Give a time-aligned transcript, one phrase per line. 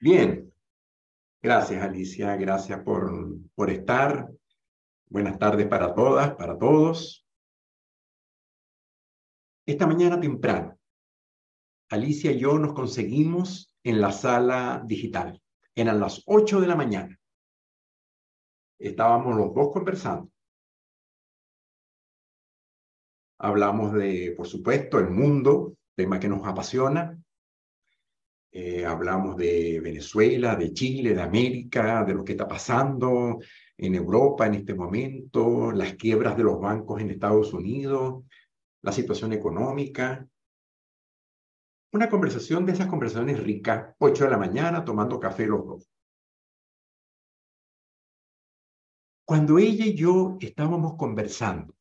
[0.00, 0.50] Bien.
[1.42, 2.34] Gracias, Alicia.
[2.36, 3.12] Gracias por,
[3.54, 4.30] por estar.
[5.08, 7.26] Buenas tardes para todas, para todos.
[9.66, 10.78] Esta mañana temprano,
[11.90, 15.40] Alicia y yo nos conseguimos en la sala digital.
[15.74, 17.18] Eran las 8 de la mañana.
[18.78, 20.30] Estábamos los dos conversando.
[23.38, 27.18] Hablamos de, por supuesto, el mundo, tema que nos apasiona.
[28.52, 33.38] Eh, hablamos de Venezuela, de Chile, de América, de lo que está pasando
[33.76, 38.24] en Europa en este momento, las quiebras de los bancos en Estados Unidos,
[38.82, 40.26] la situación económica.
[41.92, 45.88] Una conversación de esas conversaciones ricas, 8 de la mañana, tomando café los dos.
[49.24, 51.74] Cuando ella y yo estábamos conversando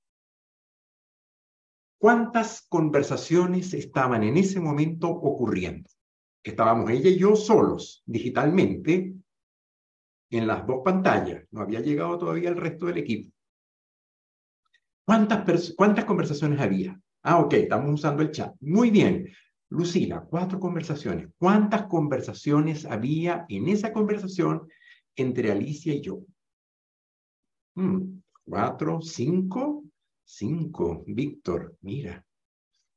[2.00, 5.90] ¿Cuántas conversaciones estaban en ese momento ocurriendo?
[6.44, 9.14] Estábamos ella y yo solos, digitalmente,
[10.32, 11.44] en las dos pantallas.
[11.52, 13.34] No había llegado todavía el resto del equipo.
[15.06, 17.00] ¿Cuántas, ¿Cuántas conversaciones había?
[17.24, 18.56] Ah, ok, estamos usando el chat.
[18.62, 19.30] Muy bien.
[19.70, 21.30] Lucila, cuatro conversaciones.
[21.38, 24.68] ¿Cuántas conversaciones había en esa conversación
[25.16, 26.22] entre Alicia y yo?
[27.76, 29.84] Hmm, cuatro, cinco,
[30.32, 31.04] Cinco.
[31.08, 32.24] Víctor, mira.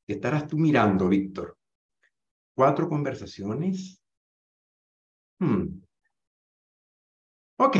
[0.05, 1.57] ¿Qué estarás tú mirando, Víctor?
[2.55, 4.01] ¿Cuatro conversaciones?
[5.39, 5.81] Hmm.
[7.57, 7.77] Ok,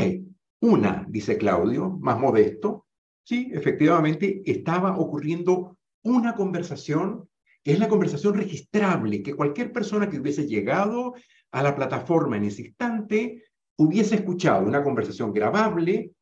[0.60, 2.86] una, dice Claudio, más modesto.
[3.22, 7.28] Sí, efectivamente, estaba ocurriendo una conversación
[7.62, 11.14] que es la conversación registrable, que cualquier persona que hubiese llegado
[11.50, 13.44] a la plataforma en ese instante
[13.76, 16.12] hubiese escuchado una conversación grabable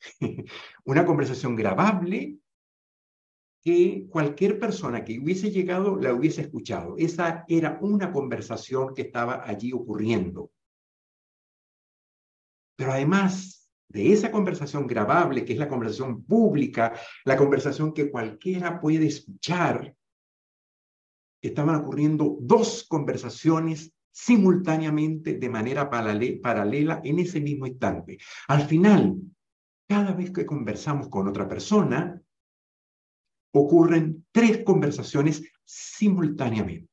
[0.84, 2.39] una conversación grabable
[3.62, 6.94] que cualquier persona que hubiese llegado la hubiese escuchado.
[6.96, 10.50] Esa era una conversación que estaba allí ocurriendo.
[12.76, 18.80] Pero además de esa conversación grabable, que es la conversación pública, la conversación que cualquiera
[18.80, 19.94] puede escuchar,
[21.42, 28.18] estaban ocurriendo dos conversaciones simultáneamente de manera paralela en ese mismo instante.
[28.48, 29.16] Al final,
[29.88, 32.20] cada vez que conversamos con otra persona,
[33.52, 36.88] ocurren tres conversaciones simultáneamente.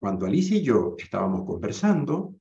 [0.00, 2.34] Cuando Alicia y yo estábamos conversando,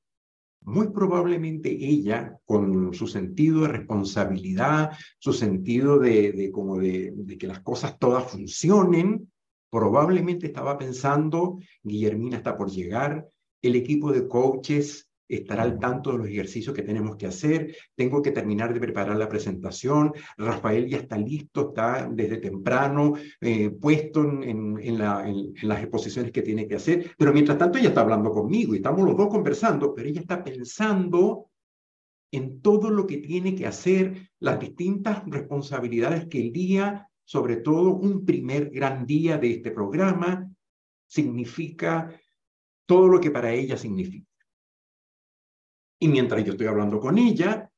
[0.62, 7.48] muy probablemente ella, con su sentido de responsabilidad, su sentido de, como de, de que
[7.48, 9.32] las cosas todas funcionen,
[9.72, 13.28] probablemente estaba pensando, Guillermina está por llegar,
[13.62, 18.22] el equipo de coaches estará al tanto de los ejercicios que tenemos que hacer, tengo
[18.22, 24.24] que terminar de preparar la presentación, Rafael ya está listo, está desde temprano eh, puesto
[24.24, 28.74] en, en, las exposiciones que tiene que hacer, pero mientras tanto ella está hablando conmigo
[28.74, 31.50] y estamos los dos conversando, pero ella está pensando
[32.32, 37.96] en todo lo que tiene que hacer, las distintas responsabilidades que el día, sobre todo
[37.96, 40.50] un primer gran día de este programa,
[41.06, 42.12] significa
[42.86, 44.28] todo lo que para ella significa.
[46.00, 47.72] Y mientras yo estoy hablando con ella,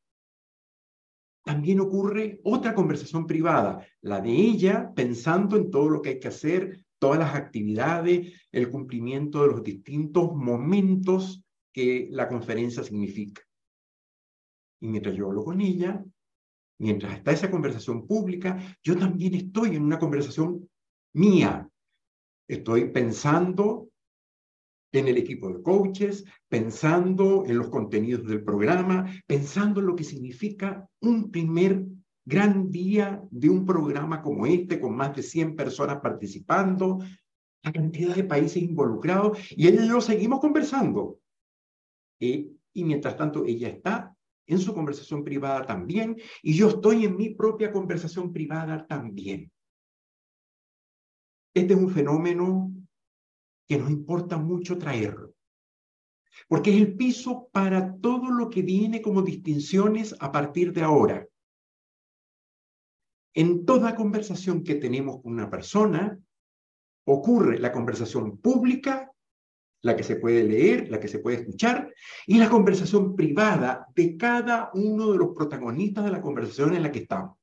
[1.44, 6.28] también ocurre otra conversación privada, la de ella pensando en todo lo que hay que
[6.28, 11.44] hacer, todas las actividades, el cumplimiento de los distintos momentos
[11.74, 13.42] que la conferencia significa.
[14.82, 16.04] Y mientras yo hablo con ella,
[16.80, 20.70] mientras está esa conversación pública, yo también estoy en una conversación
[21.14, 21.70] mía.
[22.48, 23.89] Estoy pensando
[24.92, 30.04] en el equipo de coaches, pensando en los contenidos del programa, pensando en lo que
[30.04, 31.86] significa un primer
[32.26, 37.00] gran día de un programa como este, con más de 100 personas participando,
[37.64, 41.20] la cantidad de países involucrados, y y yo seguimos conversando.
[42.20, 47.30] y mientras tanto, ella está en su conversación privada también, y yo estoy en mi
[47.30, 49.52] propia conversación privada también.
[51.54, 52.72] Este es un fenómeno
[53.70, 55.36] que nos importa mucho traerlo.
[56.48, 61.28] Porque es el piso para todo lo que viene como distinciones a partir de ahora.
[63.36, 66.18] En toda conversación que tenemos con una persona,
[67.06, 69.12] ocurre la conversación pública,
[69.84, 71.94] la que se puede leer, la que se puede escuchar,
[72.26, 76.92] y la conversación privada de cada uno de los protagonistas de la conversación en la
[76.92, 77.38] que estamos.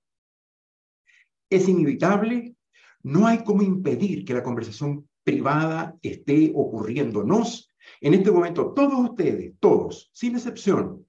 [1.49, 2.57] Es inevitable,
[3.05, 7.69] no hay cómo impedir que la conversación privada esté ocurriéndonos.
[8.01, 11.05] En este momento, todos ustedes, todos, sin excepción,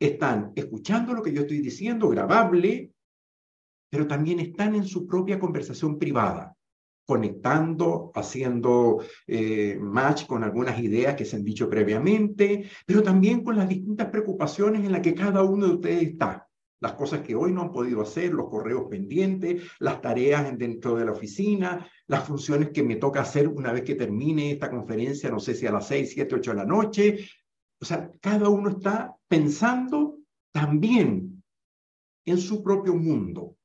[0.00, 2.90] están escuchando lo que yo estoy diciendo, grabable,
[3.90, 6.56] pero también están en su propia conversación privada,
[7.06, 13.58] conectando, haciendo eh, match con algunas ideas que se han dicho previamente, pero también con
[13.58, 16.48] las distintas preocupaciones en las que cada uno de ustedes está.
[16.80, 21.04] Las cosas que hoy no han podido hacer, los correos pendientes, las tareas dentro de
[21.04, 25.40] la oficina, las funciones que me toca hacer una vez que termine esta conferencia, no
[25.40, 27.28] sé si a las 6, 7, 8 de la noche.
[27.80, 30.18] O sea, cada uno está pensando
[30.52, 31.42] también
[32.24, 33.56] en su propio mundo.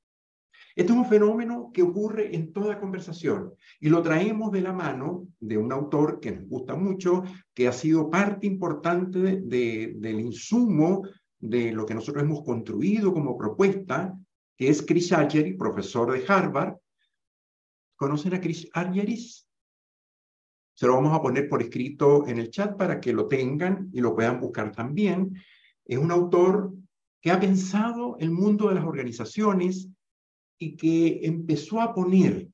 [0.76, 5.30] Este es un fenómeno que ocurre en toda conversación y lo traemos de la mano
[5.40, 7.24] de un autor que nos gusta mucho,
[7.54, 11.04] que ha sido parte importante del insumo
[11.50, 14.18] de lo que nosotros hemos construido como propuesta,
[14.58, 16.76] que es Chris Argery, profesor de Harvard.
[17.96, 19.48] ¿Conocen a Chris Argeris?
[20.74, 24.02] Se lo vamos a poner por escrito en el chat para que lo tengan y
[24.02, 25.34] lo puedan buscar también.
[25.86, 26.74] Es un autor
[27.22, 29.90] que ha pensado el mundo de las organizaciones
[30.58, 32.50] y que empezó a poner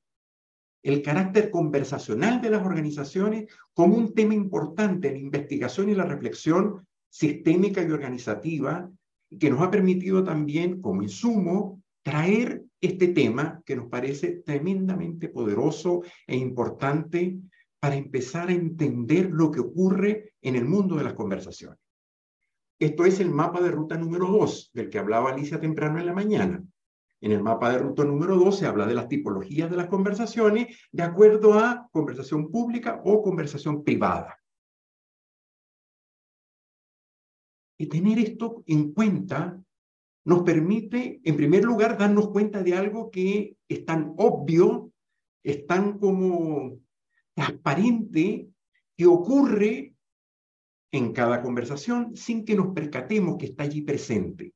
[0.82, 6.04] el carácter conversacional de las organizaciones como un tema importante en la investigación y la
[6.04, 8.90] reflexión sistémica y organizativa,
[9.38, 16.02] que nos ha permitido también, como insumo, traer este tema que nos parece tremendamente poderoso
[16.26, 17.38] e importante
[17.78, 21.78] para empezar a entender lo que ocurre en el mundo de las conversaciones.
[22.78, 26.14] Esto es el mapa de ruta número dos, del que hablaba Alicia temprano en la
[26.14, 26.64] mañana.
[27.20, 30.76] En el mapa de ruta número 2 se habla de las tipologías de las conversaciones
[30.90, 34.41] de acuerdo a conversación pública o conversación privada.
[37.82, 39.60] Y tener esto en cuenta
[40.24, 44.92] nos permite, en primer lugar, darnos cuenta de algo que es tan obvio,
[45.42, 46.78] es tan como
[47.34, 48.48] transparente,
[48.96, 49.96] que ocurre
[50.92, 54.54] en cada conversación sin que nos percatemos que está allí presente.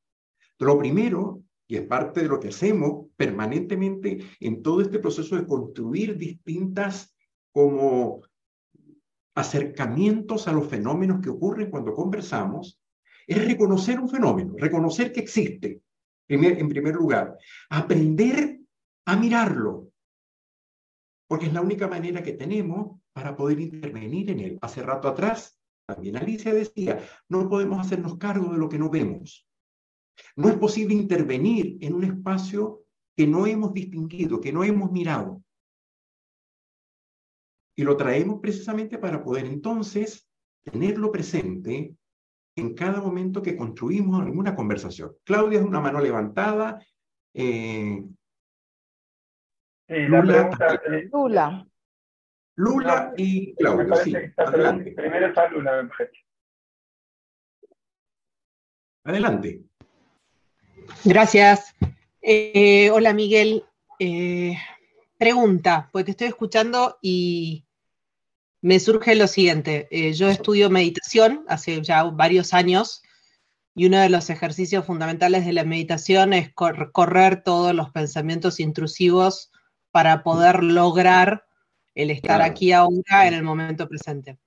[0.61, 5.49] Lo primero y es parte de lo que hacemos permanentemente en todo este proceso de
[5.49, 7.13] construir distintas
[7.51, 8.21] como
[9.35, 12.81] acercamientos a los fenómenos que ocurren cuando conversamos,
[13.27, 15.83] es reconocer un fenómeno, reconocer que existe,
[16.29, 17.37] en primer lugar,
[17.71, 18.61] aprender
[19.07, 19.91] a mirarlo,
[21.29, 24.59] porque es la única manera que tenemos para poder intervenir en él.
[24.63, 29.49] Hace rato atrás, también Alicia decía, no podemos hacernos cargo de lo que no vemos.
[30.37, 32.85] No es posible intervenir en un espacio
[33.17, 35.43] que no hemos distinguido, que no hemos mirado.
[37.77, 40.29] Y lo traemos precisamente para poder entonces
[40.63, 41.95] tenerlo presente
[42.57, 45.15] en cada momento que construimos alguna conversación.
[45.25, 46.85] Claudia es una mano levantada.
[47.35, 48.03] Eh,
[49.89, 50.51] Lula,
[51.13, 51.69] Lula.
[52.57, 54.15] Lula y Claudia, sí.
[54.37, 54.93] Adelante.
[54.93, 56.25] Primero está Lula, me parece.
[59.05, 59.63] Adelante.
[61.05, 61.77] Gracias.
[62.23, 63.65] Eh, hola Miguel.
[63.99, 64.57] Eh,
[65.19, 67.66] pregunta, porque te estoy escuchando y
[68.61, 69.89] me surge lo siguiente.
[69.91, 73.03] Eh, yo estudio meditación hace ya varios años
[73.75, 79.51] y uno de los ejercicios fundamentales de la meditación es correr todos los pensamientos intrusivos
[79.91, 81.45] para poder lograr
[81.95, 84.39] el estar aquí ahora en el momento presente.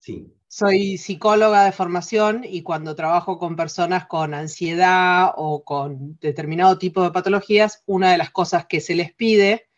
[0.00, 0.32] Sí.
[0.48, 7.02] Soy psicóloga de formación y cuando trabajo con personas con ansiedad o con determinado tipo
[7.02, 9.68] de patologías, una de las cosas que se les pide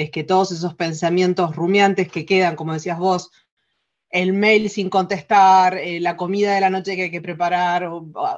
[0.00, 3.30] es que todos esos pensamientos rumiantes que quedan, como decías vos,
[4.08, 7.86] el mail sin contestar, eh, la comida de la noche que hay que preparar,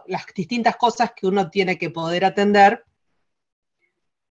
[0.09, 2.85] las distintas cosas que uno tiene que poder atender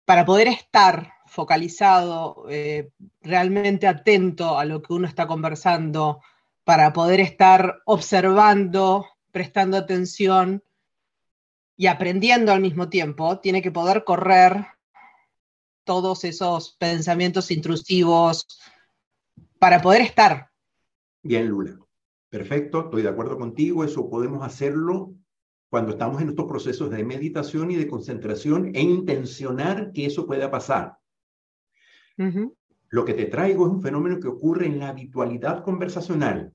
[0.06, 2.92] para poder estar focalizado, eh,
[3.24, 6.22] realmente atento a lo que uno está conversando,
[6.64, 10.64] para poder estar observando, prestando atención
[11.76, 14.75] y aprendiendo al mismo tiempo, tiene que poder correr
[15.86, 18.60] todos esos pensamientos intrusivos
[19.60, 20.50] para poder estar.
[21.24, 21.80] Bien, Lula.
[22.30, 23.84] Perfecto, estoy de acuerdo contigo.
[23.84, 25.14] Eso podemos hacerlo
[25.70, 30.52] cuando estamos en estos procesos de meditación y de concentración e intencionar que eso pueda
[30.52, 30.98] pasar.
[32.90, 36.54] Lo que te traigo es un fenómeno que ocurre en la habitualidad conversacional,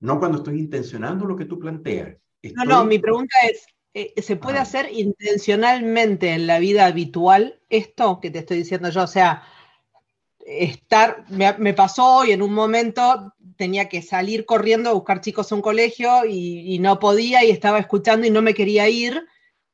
[0.00, 2.16] no cuando estoy intencionando lo que tú planteas.
[2.54, 3.66] No, no, mi pregunta es,
[3.98, 4.62] eh, ¿se puede ah.
[4.62, 9.04] hacer intencionalmente en la vida habitual esto que te estoy diciendo yo?
[9.04, 9.42] O sea,
[10.40, 15.54] estar, me, pasó y en un momento tenía que salir corriendo a buscar chicos a
[15.54, 19.26] un colegio y, no podía y estaba escuchando y no me quería ir,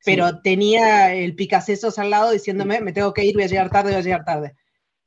[0.04, 3.90] pero tenía el picasesos al lado diciéndome, me tengo que ir, voy a llegar tarde,
[3.90, 4.54] voy a llegar tarde.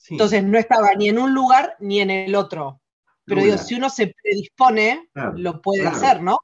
[0.10, 2.81] Entonces no estaba ni en un lugar ni en el otro.
[3.24, 6.39] Pero digo, si uno se predispone, lo puede hacer, ¿no?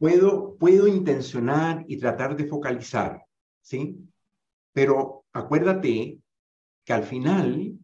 [0.00, 3.22] Puedo, puedo intencionar y tratar de focalizar,
[3.60, 3.98] ¿sí?
[4.72, 6.18] Pero acuérdate
[6.86, 7.78] que al final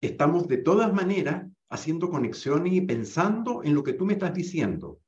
[0.00, 5.00] estamos de todas maneras haciendo conexiones y pensando en lo que tú me estás diciendo.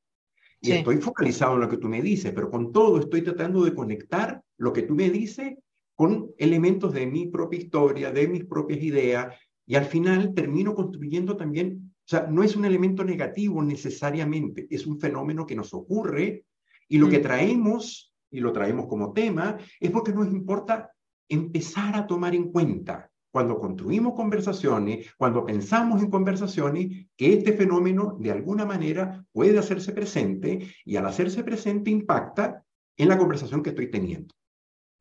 [0.60, 3.72] Y estoy focalizado en lo que tú me dices, pero con todo estoy tratando de
[3.72, 5.54] conectar lo que tú me dices
[5.94, 11.36] con elementos de mi propia historia, de mis propias ideas, y al final termino construyendo
[11.36, 16.44] también, sea, no es un elemento negativo necesariamente, es un fenómeno que nos ocurre
[16.88, 20.90] y lo que traemos, y lo traemos como tema, es porque nos importa
[21.28, 28.16] empezar a tomar en cuenta cuando construimos conversaciones, cuando pensamos en conversaciones, que este fenómeno
[28.18, 32.64] de alguna manera puede hacerse presente y al hacerse presente impacta
[32.96, 34.34] en la conversación que estoy teniendo.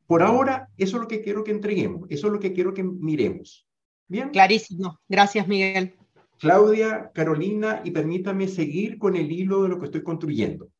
[0.06, 2.84] Por ahora, eso es lo que quiero que entreguemos, eso es lo que quiero que
[2.84, 3.66] miremos.
[4.08, 4.30] Bien.
[4.30, 4.98] Clarísimo.
[5.08, 5.94] Gracias, Miguel.
[6.40, 10.70] Claudia, Carolina, y permítame seguir con el hilo de lo que estoy construyendo.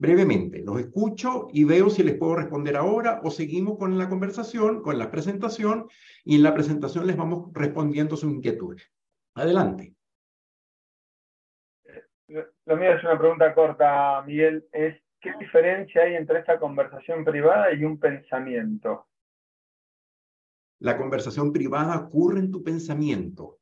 [0.00, 4.82] Brevemente, los escucho y veo si les puedo responder ahora o seguimos con la conversación,
[4.82, 5.88] con la presentación,
[6.24, 8.90] y en la presentación les vamos respondiendo sus inquietudes.
[9.34, 9.94] Adelante.
[12.26, 14.66] Lo mío es una pregunta corta, Miguel.
[14.72, 19.08] Es, ¿Qué diferencia hay entre esta conversación privada y un pensamiento?
[20.80, 23.58] la conversación privada ocurre en tu pensamiento.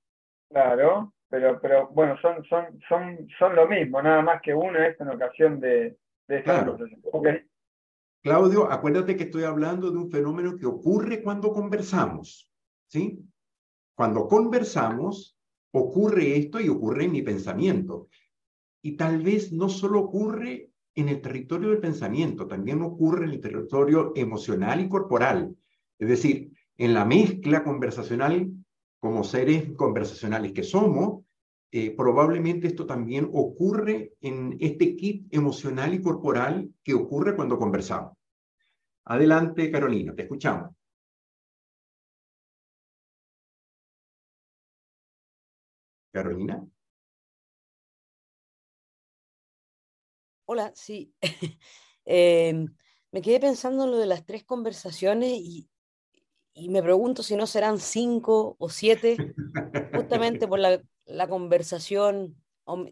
[0.50, 5.00] Claro, pero, pero bueno, son, son, son, son lo mismo, nada más que una es
[5.00, 5.96] en ocasión de,
[6.28, 7.48] de esta conversación.
[8.22, 12.50] Claudio, acuérdate que estoy hablando de un fenómeno que ocurre cuando conversamos,
[12.88, 13.20] ¿sí?
[13.94, 15.38] Cuando conversamos,
[15.70, 18.08] ocurre esto y ocurre en mi pensamiento.
[18.82, 23.40] Y tal vez no solo ocurre en el territorio del pensamiento, también ocurre en el
[23.40, 25.54] territorio emocional y corporal.
[25.98, 28.50] Es decir, en la mezcla conversacional
[29.00, 31.24] como seres conversacionales que somos,
[31.72, 38.14] eh, probablemente esto también ocurre en este kit emocional y corporal que ocurre cuando conversamos.
[39.04, 40.74] Adelante, Carolina, te escuchamos.
[46.12, 46.66] Carolina.
[50.46, 51.12] Hola, sí.
[52.08, 52.66] Em,
[53.10, 55.68] me quedé pensando en lo de las tres conversaciones y,
[56.56, 59.34] y me pregunto si no serán cinco o siete,
[59.94, 62.34] justamente por la, la conversación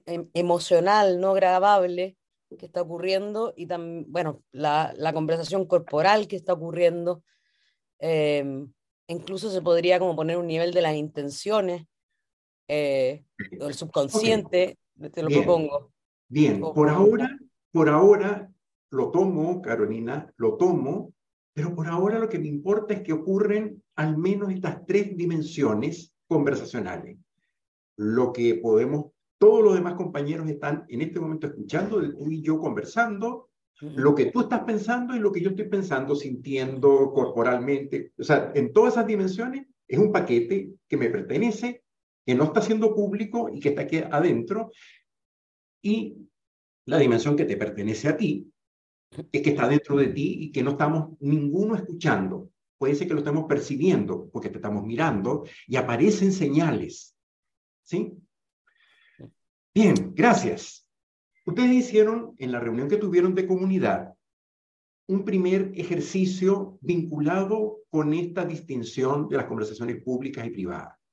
[0.04, 2.18] em, emocional no grabable
[2.58, 7.24] que está ocurriendo y también, bueno, la, la, conversación corporal que está ocurriendo.
[7.98, 8.66] Eh,
[9.08, 11.86] incluso se podría como poner un nivel de las intenciones,
[12.68, 14.78] eh, el subconsciente,
[15.10, 15.90] te lo propongo.
[16.28, 17.38] Bien, por ahora,
[17.72, 18.52] por ahora
[18.90, 21.13] lo tomo, Carolina, lo tomo
[21.54, 26.12] pero por ahora lo que me importa es que ocurren al menos estas tres dimensiones
[26.26, 27.16] conversacionales.
[27.96, 32.58] Lo que podemos, todos los demás compañeros están en este momento escuchando, tú y yo
[32.58, 38.12] conversando, lo que tú estás pensando y lo que yo estoy pensando, sintiendo corporalmente.
[38.18, 41.84] O sea, en todas esas dimensiones es un paquete que me pertenece,
[42.26, 44.72] que no está siendo público y que está aquí adentro.
[45.82, 46.16] Y
[46.86, 48.50] la dimensión que te pertenece a ti,
[49.30, 52.50] que está dentro de ti y que no estamos ninguno escuchando.
[52.78, 57.16] Puede ser que lo estemos percibiendo porque te estamos mirando y aparecen señales.
[57.82, 58.12] ¿Sí?
[59.74, 60.88] Bien, gracias.
[61.46, 64.14] Ustedes hicieron en la reunión que tuvieron de comunidad
[65.06, 71.03] un primer ejercicio vinculado con esta distinción de las conversaciones públicas y privadas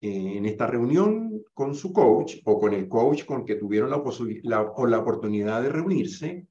[0.00, 5.62] en esta reunión con su coach o con el coach con que tuvieron la oportunidad
[5.62, 6.46] de reunirse,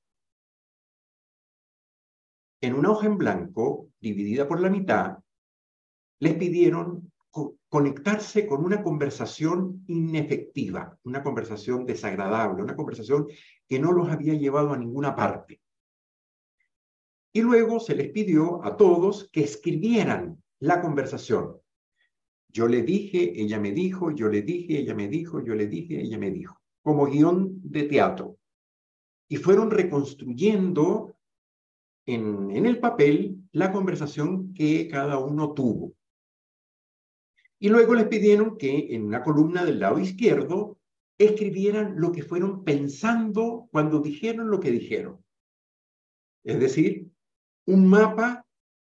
[2.61, 5.17] en una hoja en blanco, dividida por la mitad,
[6.19, 7.11] les pidieron
[7.69, 13.27] conectarse con una conversación inefectiva, una conversación desagradable, una conversación
[13.67, 15.61] que no los había llevado a ninguna parte.
[17.31, 21.57] Y luego se les pidió a todos que escribieran la conversación,
[22.49, 26.01] yo le dije, ella me dijo, yo le dije, ella me dijo, yo le dije,
[26.01, 28.37] ella me dijo, como guion de teatro.
[29.29, 31.15] Y fueron reconstruyendo
[32.05, 35.93] en, en el papel la conversación que cada uno tuvo.
[37.59, 40.77] Y luego les pidieron que en una columna del lado izquierdo
[41.17, 45.23] escribieran lo que fueron pensando cuando dijeron lo que dijeron.
[46.43, 47.09] Es decir,
[47.65, 48.46] un mapa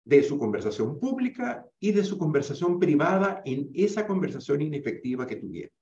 [0.07, 5.73] de su conversación pública y de su conversación privada en esa conversación inefectiva que tuvieron.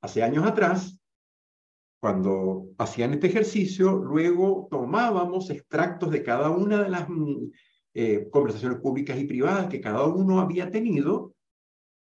[0.00, 0.98] Hace años atrás,
[2.00, 7.50] cuando hacían este ejercicio, luego tomábamos extractos de cada una de las mm,
[7.92, 11.34] eh, conversaciones públicas y privadas que cada uno había tenido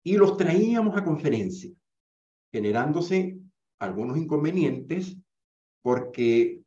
[0.04, 1.72] y los traíamos a conferencia,
[2.52, 3.40] generándose
[3.80, 5.18] algunos inconvenientes
[5.82, 6.62] porque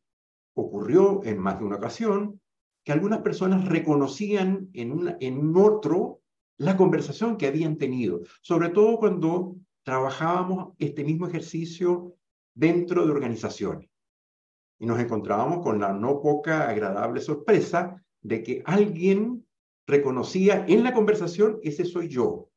[0.55, 2.41] ocurrió en más de una ocasión
[2.85, 6.21] que algunas personas reconocían en, en otro
[6.59, 12.15] la conversación que habían tenido, sobre todo cuando trabajábamos este mismo ejercicio
[12.55, 13.91] dentro de organizaciones.
[14.79, 19.47] Y nos encontrábamos con la no poca agradable sorpresa de que alguien
[19.87, 22.51] reconocía en la conversación, ese soy yo.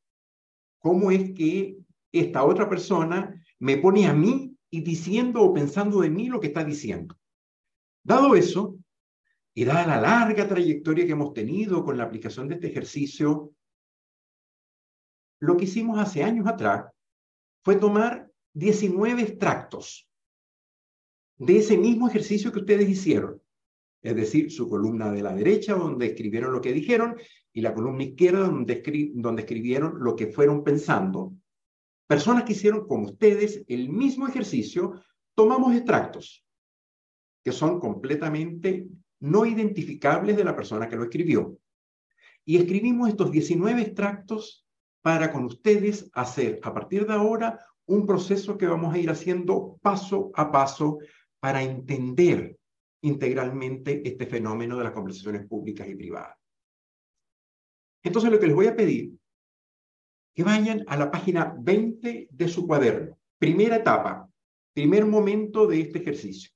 [0.80, 1.78] ¿Cómo es que
[2.12, 6.48] esta otra persona me pone a mí y diciendo o pensando de mí lo que
[6.48, 7.18] está diciendo?
[8.04, 8.77] Dado eso,
[9.58, 13.56] y dada la larga trayectoria que hemos tenido con la aplicación de este ejercicio,
[15.40, 16.94] lo que hicimos hace años atrás
[17.64, 20.08] fue tomar 19 extractos
[21.40, 23.42] de ese mismo ejercicio que ustedes hicieron.
[24.04, 27.16] Es decir, su columna de la derecha, donde escribieron lo que dijeron,
[27.52, 31.34] y la columna izquierda, donde, donde escribieron lo que fueron pensando.
[32.06, 35.02] Personas que hicieron con ustedes el mismo ejercicio,
[35.34, 36.46] tomamos extractos
[37.44, 38.88] que son completamente
[39.20, 41.58] no identificables de la persona que lo escribió.
[42.46, 44.66] Y escribimos estos 19 extractos
[45.02, 49.78] para con ustedes hacer a partir de ahora un proceso que vamos a ir haciendo
[49.82, 51.00] paso a paso
[51.40, 52.58] para entender
[53.02, 56.38] integralmente este fenómeno de las conversaciones públicas y privadas.
[58.04, 59.14] Entonces lo que les voy a pedir,
[60.34, 64.30] que vayan a la página 20 de su cuaderno, primera etapa,
[64.74, 66.52] primer momento de este ejercicio.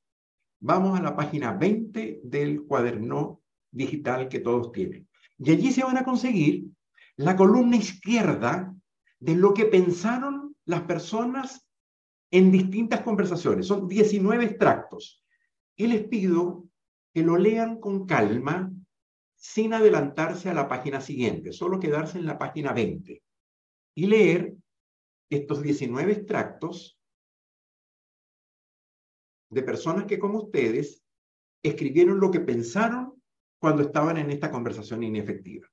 [0.64, 3.42] Vamos a la página 20 del cuaderno
[3.72, 5.08] digital que todos tienen.
[5.40, 6.68] Y allí se van a conseguir
[7.16, 8.72] la columna izquierda
[9.20, 11.68] de lo que pensaron las personas
[12.30, 13.66] en distintas conversaciones.
[13.66, 15.26] Son 19 extractos.
[15.76, 16.66] Y les pido
[17.12, 18.72] que lo lean con calma,
[19.36, 23.24] sin adelantarse a la página siguiente, solo quedarse en la página 20
[23.96, 24.54] y leer
[25.28, 27.01] estos 19 extractos
[29.52, 31.04] de personas que como ustedes
[31.62, 33.22] escribieron lo que pensaron
[33.60, 35.68] cuando estaban en esta conversación inefectiva.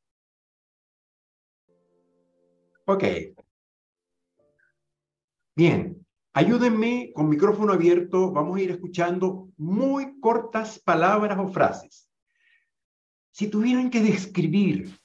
[2.84, 3.04] Ok.
[5.56, 12.10] Bien, ayúdenme con micrófono abierto, vamos a ir escuchando muy cortas palabras o frases.
[13.30, 14.98] Si tuvieran que describir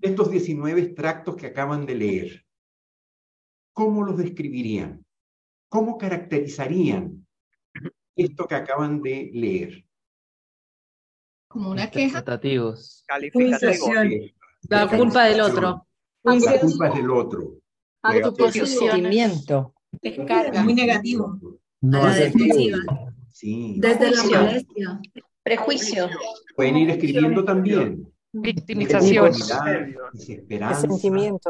[0.00, 2.46] estos 19 extractos que acaban de leer,
[3.72, 5.04] ¿cómo los describirían?
[5.68, 7.25] ¿Cómo caracterizarían
[8.16, 9.84] esto que acaban de leer?
[11.48, 12.24] Como una queja.
[12.24, 13.04] Calificativos.
[14.68, 15.86] La culpa del otro.
[16.22, 17.58] La culpa es del otro.
[18.02, 19.74] Autoposicionamiento.
[20.02, 20.62] Descarga.
[20.62, 21.38] Muy negativo.
[21.80, 22.78] No, la defensiva.
[23.30, 23.76] Sí.
[23.78, 25.00] Desde la molestia.
[25.42, 26.08] Prejuicio.
[26.56, 28.12] Pueden ir escribiendo también.
[28.32, 29.32] Victimización.
[30.12, 30.88] Desesperanza.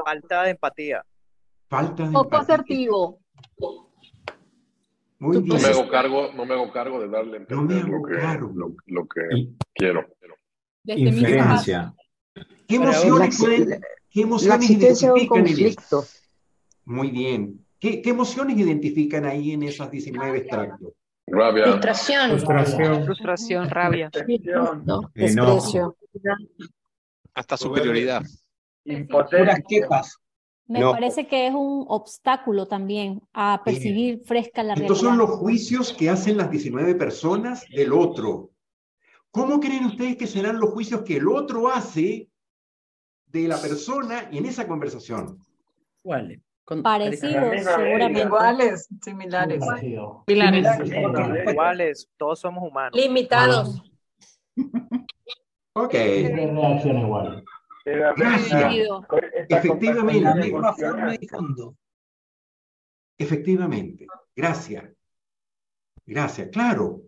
[0.05, 1.05] Falta de empatía.
[1.69, 2.55] Falta de Poco empatía.
[2.55, 3.21] asertivo.
[5.27, 5.57] Muy bien.
[5.57, 8.15] No me hago cargo, no me hago cargo de darle No me hago lo que,
[8.17, 8.53] cargo.
[8.55, 10.07] lo, lo que Y- quiero.
[10.85, 11.95] Mi Inferencia.
[12.69, 16.05] ¿Qué La, emociones, pueden- qué emociones identifican en conflicto.
[16.85, 17.65] Muy bien.
[17.79, 20.93] ¿Qué, ¿Qué emociones identifican ahí en esos 19 extractos?
[21.27, 22.31] Rabia, Frustración.
[22.31, 23.05] Frustración.
[23.05, 24.11] Frustración, rabia.
[24.13, 25.11] Decepción, Enojo.
[25.15, 25.97] Desprecio.
[27.35, 28.23] Hasta superioridad.
[28.85, 29.63] impotencia.
[30.69, 30.91] Me No.
[30.93, 35.29] parece que es un obstáculo también a percibir fresca la Estos son realidad.
[35.29, 38.51] los juicios que hacen las 19 personas del otro.
[39.31, 42.29] ¿Cómo creen ustedes que serán los juicios que el otro hace
[43.27, 45.39] de la persona en esa conversación?
[46.03, 46.41] ¿Cuáles?
[46.83, 48.23] Parecidos, seguramente.
[48.23, 49.63] Iguales, similares.
[50.27, 50.67] Pilares.
[51.49, 52.99] Iguales, todos somos humanos.
[53.01, 53.83] Limitados.
[55.75, 57.45] Ok, reacciona igual.
[57.87, 58.75] Gracias.
[59.49, 60.51] Efectivamente.
[60.51, 61.77] conversación emocional.
[63.17, 64.07] efectivamente.
[64.35, 64.85] Gracias.
[66.05, 67.03] Gracias, claro.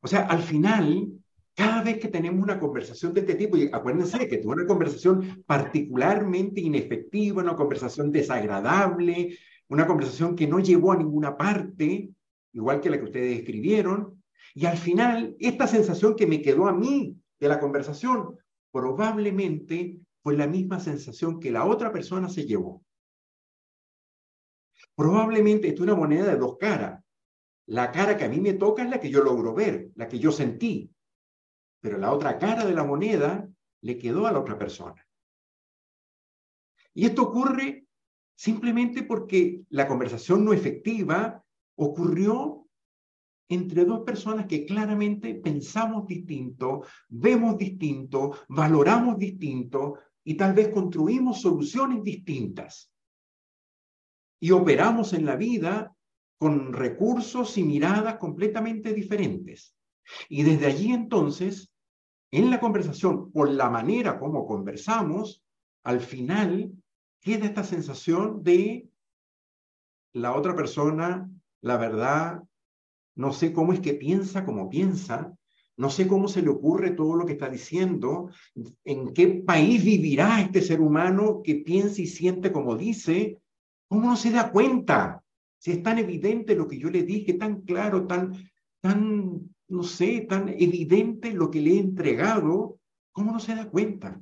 [0.00, 1.08] O sea, al final,
[1.54, 5.44] cada vez que tenemos una conversación de este tipo, y acuérdense que tuve una conversación
[5.46, 12.10] particularmente inefectiva, una conversación desagradable, una conversación que no llevó a ninguna parte,
[12.52, 14.22] igual que la que ustedes escribieron,
[14.54, 18.36] y al final, esta sensación que me quedó a mí de la conversación,
[18.70, 22.82] probablemente fue la misma sensación que la otra persona se llevó.
[24.96, 27.04] Probablemente esto es una moneda de dos caras.
[27.66, 30.18] La cara que a mí me toca es la que yo logro ver, la que
[30.18, 30.90] yo sentí.
[31.80, 33.46] Pero la otra cara de la moneda
[33.82, 35.06] le quedó a la otra persona.
[36.94, 37.86] Y esto ocurre
[38.34, 41.44] simplemente porque la conversación no efectiva
[41.76, 42.66] ocurrió
[43.50, 51.42] entre dos personas que claramente pensamos distinto, vemos distinto, valoramos distinto y tal vez construimos
[51.42, 52.90] soluciones distintas.
[54.40, 55.94] Y operamos en la vida
[56.38, 59.76] con recursos y miradas completamente diferentes.
[60.28, 61.72] Y desde allí entonces,
[62.30, 65.44] en la conversación, por la manera como conversamos,
[65.84, 66.72] al final
[67.20, 68.88] queda esta sensación de
[70.12, 72.42] la otra persona, la verdad,
[73.16, 75.32] no sé cómo es que piensa como piensa,
[75.76, 78.30] no sé cómo se le ocurre todo lo que está diciendo,
[78.84, 83.40] en qué país vivirá este ser humano que piensa y siente como dice,
[83.88, 85.22] cómo no se da cuenta,
[85.58, 88.34] si es tan evidente lo que yo le dije, tan claro, tan,
[88.80, 92.78] tan, no sé, tan evidente lo que le he entregado,
[93.12, 94.20] ¿cómo no se da cuenta?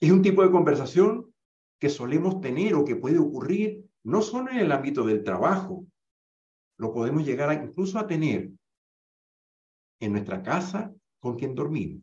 [0.00, 1.34] Es un tipo de conversación
[1.78, 5.84] que solemos tener o que puede ocurrir no solo en el ámbito del trabajo,
[6.78, 8.50] lo podemos llegar a, incluso a tener
[10.00, 12.02] en nuestra casa con quien dormimos.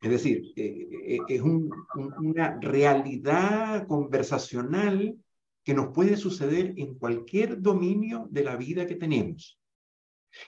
[0.00, 1.70] Es decir, eh, eh, es un,
[2.18, 5.18] una realidad conversacional
[5.64, 9.58] que nos puede suceder en cualquier dominio de la vida que tenemos.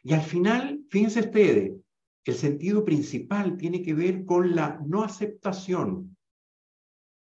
[0.03, 1.73] Y al final, fíjense ustedes,
[2.25, 6.17] el sentido principal tiene que ver con la no aceptación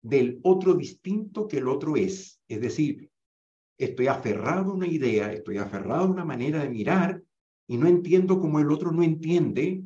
[0.02, 2.42] del otro distinto que el otro es.
[2.48, 3.10] Es decir,
[3.78, 7.22] estoy aferrado a una idea, estoy aferrado a una manera de mirar
[7.68, 9.84] y no entiendo como el otro no entiende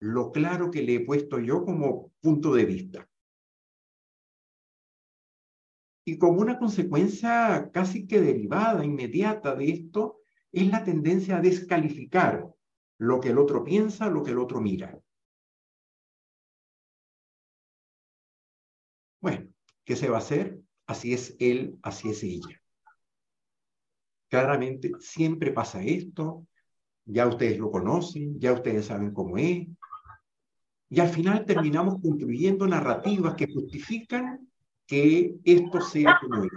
[0.00, 3.08] lo claro que le he puesto yo como punto de vista.
[6.04, 10.18] Y como una consecuencia casi que derivada, inmediata de esto,
[10.50, 12.52] es la tendencia a descalificar
[12.98, 15.00] lo que el otro piensa, lo que el otro mira.
[19.20, 19.48] Bueno,
[19.84, 20.60] ¿qué se va a hacer?
[20.86, 22.60] Así es él, así es ella.
[24.28, 26.46] Claramente siempre pasa esto,
[27.04, 29.66] ya ustedes lo conocen, ya ustedes saben cómo es,
[30.92, 34.46] y al final terminamos construyendo narrativas que justifican
[34.86, 36.50] que esto sea como es.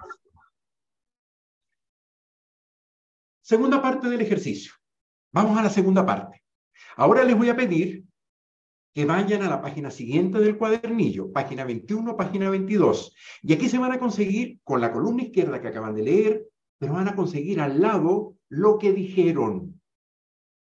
[3.41, 4.73] Segunda parte del ejercicio.
[5.31, 6.43] Vamos a la segunda parte.
[6.97, 8.03] Ahora les voy a pedir
[8.93, 13.15] que vayan a la página siguiente del cuadernillo, página 21, página 22.
[13.41, 16.93] Y aquí se van a conseguir, con la columna izquierda que acaban de leer, pero
[16.93, 19.74] van a conseguir al lado lo que dijeron.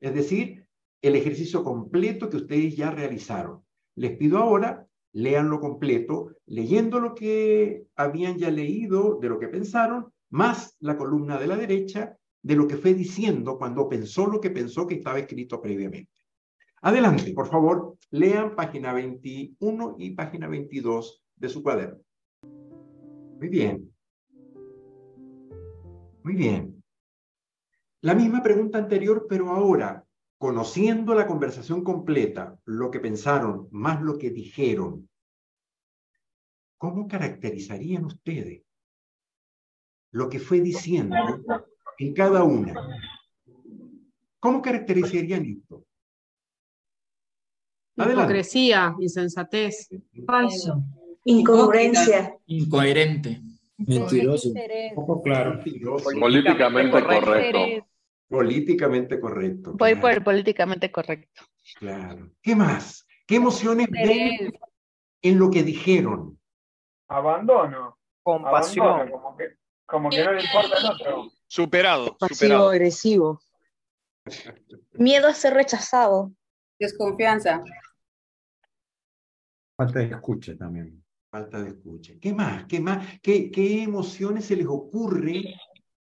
[0.03, 0.67] Es decir,
[1.01, 3.63] el ejercicio completo que ustedes ya realizaron.
[3.95, 10.11] Les pido ahora, leanlo completo, leyendo lo que habían ya leído, de lo que pensaron,
[10.29, 14.49] más la columna de la derecha, de lo que fue diciendo cuando pensó lo que
[14.49, 16.11] pensó que estaba escrito previamente.
[16.81, 22.03] Adelante, por favor, lean página 21 y página 22 de su cuaderno.
[23.39, 23.89] Muy bien.
[26.23, 26.82] Muy bien.
[28.03, 30.03] La misma pregunta anterior, pero ahora,
[30.37, 35.07] conociendo la conversación completa, lo que pensaron, más lo que dijeron,
[36.77, 38.61] ¿cómo caracterizarían ustedes
[40.11, 41.15] lo que fue diciendo
[41.97, 42.73] en cada una?
[44.37, 45.85] ¿Cómo caracterizarían esto?
[47.95, 48.23] Adelante.
[48.23, 49.87] Hipocresía, insensatez.
[50.27, 50.83] Falso.
[51.23, 52.37] Incongruencia.
[52.47, 53.41] Incoherente.
[53.77, 54.49] Mentiroso.
[54.93, 55.57] Poco claro.
[56.19, 57.87] Políticamente correcto.
[58.33, 59.73] Políticamente correcto.
[59.75, 61.43] Voy por el políticamente correcto.
[61.77, 62.31] Claro.
[62.41, 63.05] ¿Qué más?
[63.27, 64.51] ¿Qué emociones ven
[65.21, 66.39] en lo que dijeron?
[67.09, 67.99] Abandono.
[68.23, 68.87] Compasión.
[68.87, 71.31] Abandono, como, que, como que no le importa el otro.
[71.45, 72.17] Superado.
[72.17, 72.69] Pasivo superado.
[72.71, 73.39] agresivo.
[74.93, 76.31] Miedo a ser rechazado.
[76.79, 77.63] Desconfianza.
[79.77, 81.05] Falta de escucha también.
[81.29, 82.13] Falta de escucha.
[82.19, 82.65] ¿Qué más?
[82.65, 83.19] ¿Qué más?
[83.21, 85.53] ¿Qué, qué emociones se les ocurre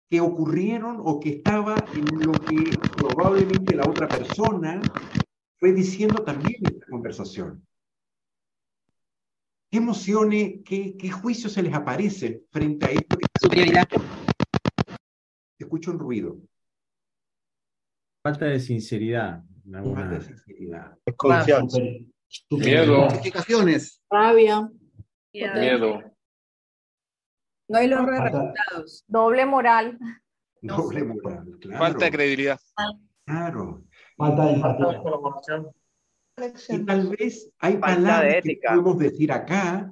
[0.09, 4.81] que ocurrieron o que estaba en lo que probablemente la otra persona
[5.59, 7.65] fue diciendo también en esta conversación?
[9.69, 13.17] ¿Qué emociones, qué, qué juicios se les aparecen frente a esto?
[13.41, 13.87] Superioridad.
[15.59, 16.37] Escucho un ruido.
[18.23, 19.43] Falta de sinceridad.
[19.65, 20.97] en Falta alguna- de sinceridad.
[21.05, 21.79] Desconfianza.
[22.51, 23.09] Miedo.
[23.09, 24.01] Justificaciones.
[24.09, 24.69] Rabia.
[25.33, 26.01] Miedo.
[27.69, 29.03] No hay de Falta- resultados.
[29.07, 29.97] Doble moral.
[30.61, 31.77] Doble moral, claro.
[31.79, 32.59] Falta de credibilidad.
[33.25, 33.83] Claro.
[34.17, 35.01] Falta de empatía.
[36.69, 38.69] Y tal vez hay Falta de palabras que ética.
[38.71, 39.91] podemos decir acá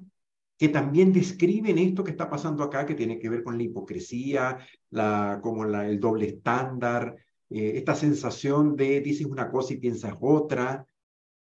[0.57, 4.57] que también describen esto que está pasando acá, que tiene que ver con la hipocresía,
[4.91, 7.15] la, como la, el doble estándar,
[7.49, 10.85] eh, esta sensación de dices una cosa y piensas otra,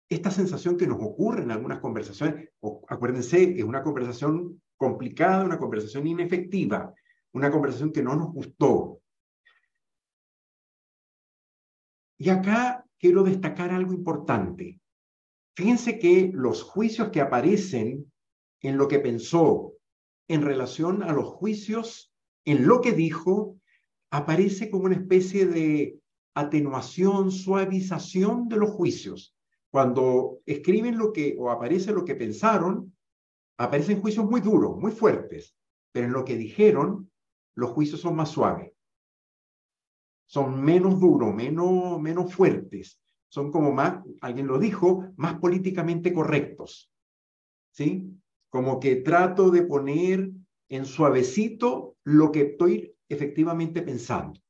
[0.08, 5.58] esta sensación que nos ocurre en algunas conversaciones, o, acuérdense, es una conversación complicada, una
[5.58, 6.94] conversación inefectiva,
[7.34, 9.02] una conversación que no nos gustó.
[12.16, 14.80] Y acá quiero destacar algo importante.
[15.54, 18.10] Fíjense que los juicios que aparecen
[18.62, 19.74] en lo que pensó
[20.28, 22.10] en relación a los juicios,
[22.46, 23.58] en lo que dijo,
[24.10, 25.98] aparece como una especie de
[26.34, 29.36] atenuación, suavización de los juicios.
[29.70, 32.94] Cuando escriben lo que, o aparece lo que pensaron,
[33.60, 35.54] aparecen juicios muy duros, muy fuertes,
[35.92, 37.10] pero en lo que dijeron,
[37.54, 38.72] los juicios son más suaves.
[40.24, 42.98] Son menos duros, menos, menos fuertes.
[43.28, 46.90] Son como más, alguien lo dijo, más políticamente correctos.
[47.70, 48.10] ¿Sí?
[48.48, 50.30] Como que trato de poner
[50.70, 54.40] en suavecito lo que estoy efectivamente pensando.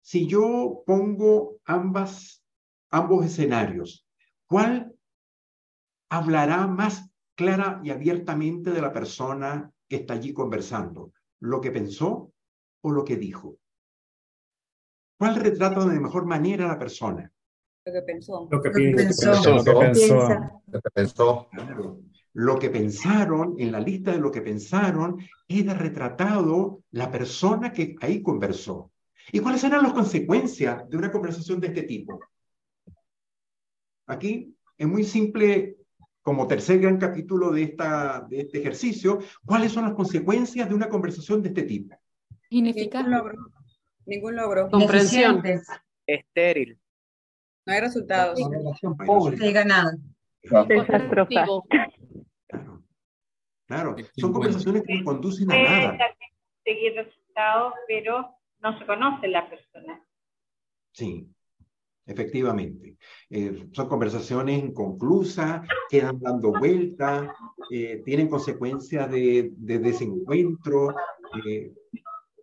[0.00, 2.44] Si yo pongo ambas,
[2.90, 4.08] ambos escenarios,
[4.48, 4.92] ¿cuál
[6.10, 11.12] hablará más clara y abiertamente de la persona que está allí conversando?
[11.40, 12.32] ¿Lo que pensó
[12.82, 13.58] o lo que dijo?
[15.18, 17.30] ¿Cuál retrata de mejor manera a la persona?
[17.84, 18.48] Lo que pensó.
[18.50, 19.32] Lo que Lo que piensa.
[19.32, 19.54] pensó.
[19.56, 20.28] Lo que pensó.
[20.66, 21.48] Lo que pensó.
[21.50, 22.00] Claro.
[22.34, 27.96] Lo que pensaron, en la lista de lo que pensaron, era retratado la persona que
[28.00, 28.90] ahí conversó.
[29.30, 32.20] ¿Y cuáles serán las consecuencias de una conversación de este tipo?
[34.06, 35.76] Aquí es muy simple,
[36.22, 40.88] como tercer gran capítulo de, esta, de este ejercicio, ¿cuáles son las consecuencias de una
[40.88, 41.98] conversación de este tipo?
[42.50, 43.02] Ineficaz.
[43.02, 43.38] Ningún logro.
[44.06, 44.70] Ningún logro.
[44.70, 45.42] Comprensión.
[46.06, 46.78] Estéril.
[47.66, 48.38] No hay resultados.
[48.38, 49.36] Relación Bueno, pobre.
[49.36, 49.92] No llega nada.
[50.42, 51.28] Desastrosa.
[52.48, 52.82] Claro,
[53.66, 53.96] claro.
[54.16, 55.98] Son conversaciones que no conducen a nada.
[56.64, 58.28] seguir resultados, pero
[58.60, 60.04] no se conoce la persona.
[60.92, 61.28] Sí,
[62.06, 62.96] efectivamente.
[63.30, 67.28] Eh, son conversaciones inconclusas, quedan dando vueltas,
[67.70, 70.94] eh, tienen consecuencias de, de desencuentro,
[71.44, 71.72] eh,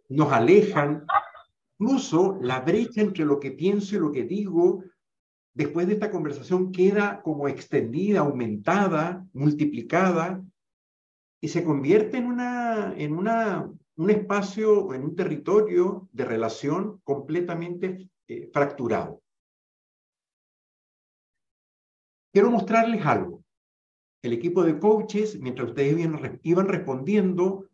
[0.09, 1.05] nos alejan.
[1.77, 4.83] Incluso la brecha entre lo que pienso y lo que digo
[5.53, 10.43] después de esta conversación queda como extendida, aumentada, multiplicada
[11.41, 18.09] y se convierte en, una, en una, un espacio, en un territorio de relación completamente
[18.53, 19.21] fracturado.
[22.31, 23.43] Quiero mostrarles algo.
[24.21, 25.97] El equipo de coaches, mientras ustedes
[26.43, 27.69] iban, respondiendo,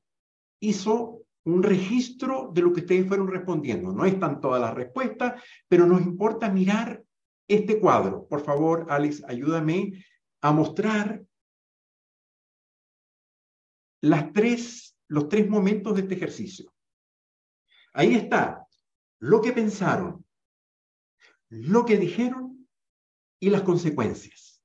[0.61, 3.91] hizo un registro de lo que ustedes fueron respondiendo.
[3.91, 7.03] No están todas las respuestas, pero nos importa mirar
[7.47, 8.27] este cuadro.
[8.27, 10.05] Por favor, Alex, ayúdame
[10.41, 11.23] a mostrar
[14.01, 16.71] las tres, los tres momentos de este ejercicio.
[17.93, 18.67] Ahí está
[19.19, 20.25] lo que pensaron,
[21.49, 22.44] lo que dijeron
[23.39, 24.63] y las consecuencias.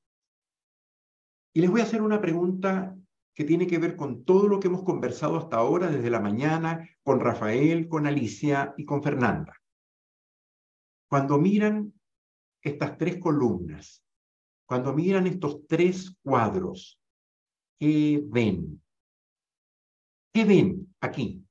[1.52, 2.96] Y les voy a hacer una pregunta
[3.34, 6.88] que tiene que ver con todo lo que hemos conversado hasta ahora, desde la mañana,
[7.02, 9.56] con Rafael, con Alicia y con Fernanda.
[11.08, 11.92] Cuando miran
[12.62, 14.04] estas tres columnas,
[14.66, 17.00] cuando miran estos tres cuadros,
[17.78, 18.80] ¿qué ven?
[20.32, 21.44] ¿Qué ven aquí?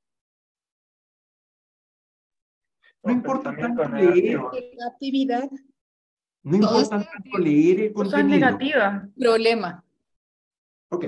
[3.03, 5.49] No importa tanto leer, Negatividad.
[6.49, 8.39] No importa tanto leer el Cosas contenido.
[8.39, 9.09] negativas.
[9.17, 9.83] Problema.
[10.91, 11.05] Ok,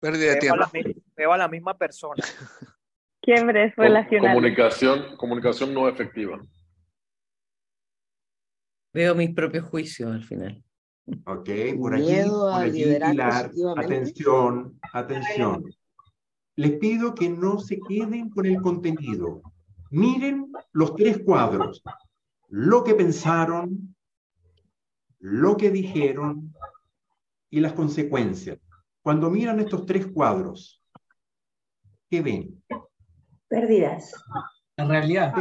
[0.00, 1.00] Pérdida de Veo a, la, tiempo.
[1.16, 2.22] veo a la misma persona.
[3.20, 4.34] Quiebres relacionales.
[4.34, 6.40] Comunicación, comunicación no efectiva.
[8.92, 10.62] Veo mis propios juicios al final.
[11.24, 15.64] ok, por allí, Miedo por allí, Pilar, atención, atención.
[16.56, 19.40] Les pido que no se queden con el contenido.
[19.90, 21.82] Miren los tres cuadros.
[22.48, 23.94] Lo que pensaron,
[25.22, 26.52] lo que dijeron
[27.48, 28.58] y las consecuencias.
[29.02, 30.82] Cuando miran estos tres cuadros,
[32.10, 32.62] ¿qué ven?
[33.48, 34.12] Pérdidas.
[34.76, 35.32] En realidad,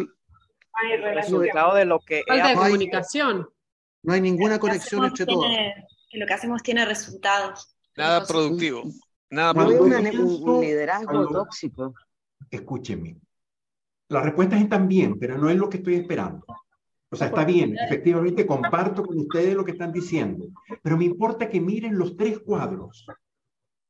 [0.74, 3.50] Hay resultado de lo que Falta de comunicación.
[4.04, 5.46] no hay ninguna conexión entre todos.
[6.10, 7.76] que lo que hacemos tiene resultados.
[7.98, 8.84] Nada productivo.
[9.30, 11.94] Nada una- yo un, liderazgo cuando- tóxico.
[12.50, 13.18] Escúchenme.
[14.10, 16.46] Las respuestas están bien, pero no es lo que estoy esperando.
[17.14, 20.48] O sea, está bien, efectivamente comparto con ustedes lo que están diciendo,
[20.82, 23.06] pero me importa que miren los tres cuadros.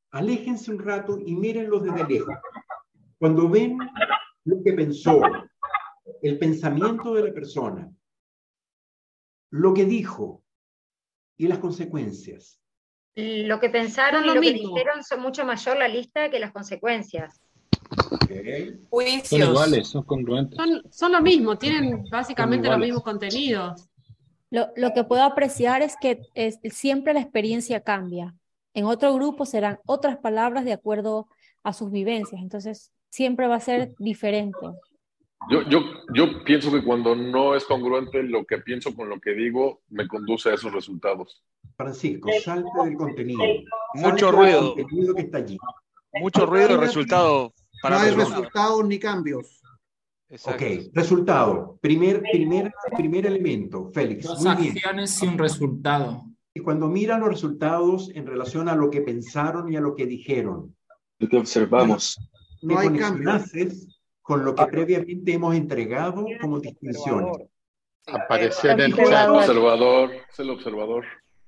[0.09, 2.35] Aléjense un rato y mírenlos desde lejos.
[3.19, 3.77] Cuando ven
[4.45, 5.21] lo que pensó,
[6.23, 7.91] el pensamiento de la persona,
[9.51, 10.43] lo que dijo
[11.37, 12.59] y las consecuencias.
[13.13, 16.51] Lo que pensaron y lo lo que dijeron son mucho mayor la lista que las
[16.51, 17.39] consecuencias.
[19.23, 20.57] Son iguales, son congruentes.
[20.57, 23.89] Son, son lo mismo, tienen básicamente los mismos contenidos.
[24.49, 28.35] Lo, lo que puedo apreciar es que es, siempre la experiencia cambia.
[28.73, 31.27] En otro grupo serán otras palabras de acuerdo
[31.63, 34.57] a sus vivencias, entonces siempre va a ser diferente.
[35.49, 35.79] Yo, yo,
[36.13, 40.07] yo pienso que cuando no es congruente lo que pienso con lo que digo, me
[40.07, 41.43] conduce a esos resultados.
[41.75, 43.39] Francisco, salte del contenido.
[43.95, 44.75] Mucho Salte ruido.
[44.75, 45.57] contenido que está allí.
[46.13, 49.61] Mucho ruido y resultado para no hay resultados ni cambios.
[50.29, 50.63] Exacto.
[50.65, 51.77] Ok, resultado.
[51.81, 54.23] Primer, primer, primer elemento, Félix.
[54.25, 54.77] Dos Muy bien.
[54.77, 56.23] acciones y un resultado.
[56.53, 60.05] y cuando mira los resultados en relación a lo que pensaron y a lo que
[60.05, 60.75] dijeron.
[61.19, 62.17] Lo que observamos.
[62.61, 67.37] No hay conexionases con lo que previamente hemos entregado como distinciones.
[68.07, 69.29] Apareció en el chat.
[69.29, 71.05] observador, es el observador.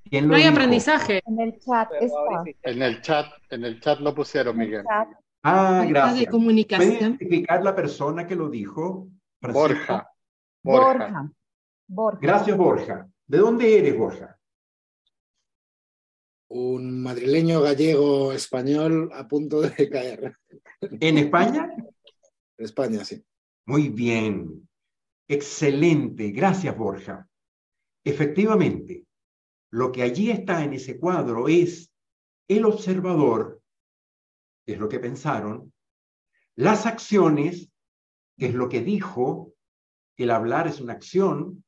[0.09, 0.53] ¿Quién No hay dijo?
[0.53, 1.21] aprendizaje.
[1.25, 2.43] En el chat está.
[2.63, 4.83] En el chat, en el chat lo pusieron, Miguel.
[5.43, 6.21] Ah, gracias.
[6.21, 6.89] de comunicación.
[6.89, 9.09] ¿Puede identificar la persona que lo dijo?
[9.41, 10.09] Borja.
[10.63, 10.97] Borja.
[10.97, 11.31] Borja.
[11.87, 12.19] Borja.
[12.21, 13.09] Gracias, Borja.
[13.27, 14.39] ¿De dónde eres, Borja?
[16.49, 20.37] Un madrileño gallego español a punto de caer.
[20.79, 21.75] ¿En España?
[22.57, 23.23] España, sí.
[23.65, 24.67] Muy bien.
[25.27, 26.31] Excelente.
[26.31, 27.27] Gracias, Borja.
[28.05, 29.05] Efectivamente,
[29.71, 31.91] lo que allí está en ese cuadro es
[32.47, 33.52] el observador,
[34.65, 35.73] que es lo que pensaron,
[36.55, 37.71] las acciones,
[38.37, 39.53] que es lo que dijo,
[40.17, 41.63] el hablar es una acción,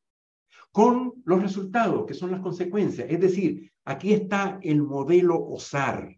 [0.71, 3.09] con los resultados, que son las consecuencias.
[3.09, 6.17] Es decir, aquí está el modelo OSAR.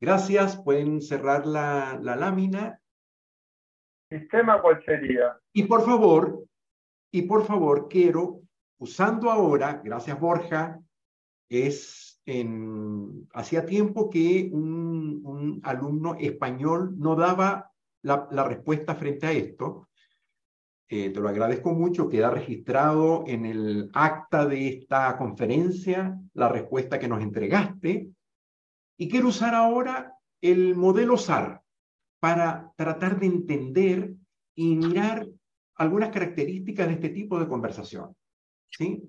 [0.00, 2.80] Gracias, pueden cerrar la, la lámina.
[4.08, 5.38] ¿Sistema cuál sería?
[5.52, 6.44] Y por favor,
[7.10, 8.40] y por favor, quiero,
[8.78, 10.80] usando ahora, gracias Borja,
[11.48, 12.11] es
[13.34, 19.88] hacía tiempo que un, alumno español no daba la, la respuesta frente a esto.
[20.88, 26.98] Eh, te lo agradezco mucho, queda registrado en el acta de esta conferencia la respuesta
[26.98, 28.10] que nos entregaste.
[28.98, 31.62] Y quiero usar ahora el modelo SAR
[32.20, 34.14] para tratar de entender
[34.54, 35.26] y mirar
[35.76, 38.14] algunas características de este tipo de conversación.
[38.70, 39.08] ¿sí?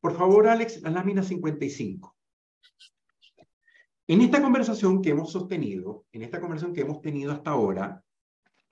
[0.00, 2.15] Por favor, Alex, la lámina 55.
[4.08, 8.04] En esta conversación que hemos sostenido, en esta conversación que hemos tenido hasta ahora,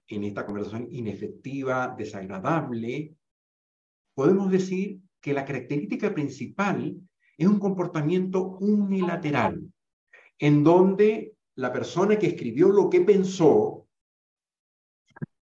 [0.07, 3.17] en esta conversación inefectiva, desagradable,
[4.15, 6.97] podemos decir que la característica principal
[7.37, 9.73] es un comportamiento unilateral,
[10.39, 13.87] en donde la persona que escribió lo que pensó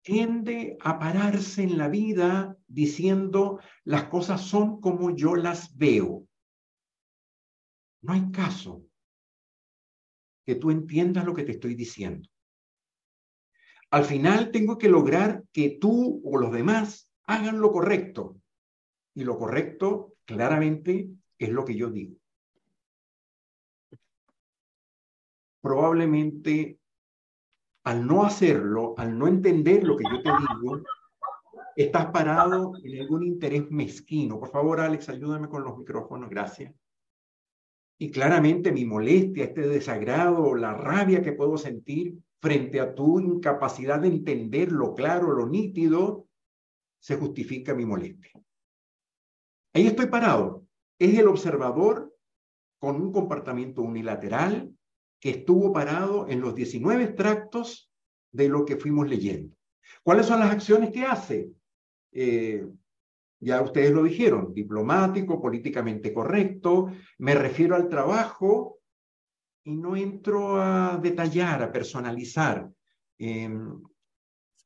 [0.02, 6.27] tiende a pararse en la vida diciendo las cosas son como yo las veo.
[8.02, 8.84] No hay caso
[10.46, 12.28] que tú entiendas lo que te estoy diciendo.
[13.92, 18.38] Al final tengo que lograr que tú o los demás hagan lo correcto.
[19.14, 22.16] Y lo correcto, claramente, es lo que yo digo.
[25.62, 26.80] Probablemente
[27.84, 30.82] al no hacerlo, al no entender lo que yo te digo,
[31.76, 34.40] estás parado en algún interés mezquino.
[34.40, 36.74] Por favor, Alex, ayúdame con los micrófonos, gracias.
[38.00, 44.00] Y claramente mi molestia, este desagrado, la rabia que puedo sentir frente a tu incapacidad
[44.00, 46.28] de entender lo claro, lo nítido,
[47.00, 48.32] se justifica mi molestia.
[49.74, 50.66] Ahí estoy parado.
[51.00, 52.16] Es el observador
[52.80, 54.72] con un comportamiento unilateral
[55.20, 57.92] que estuvo parado en los 19 extractos
[58.32, 59.56] de lo que fuimos leyendo.
[60.04, 61.52] ¿Cuáles son las acciones que hace?
[62.12, 62.68] Eh,
[63.40, 68.80] ya ustedes lo dijeron, diplomático, políticamente correcto, me refiero al trabajo
[69.64, 72.70] y no entro a detallar, a personalizar.
[73.20, 73.50] Eh,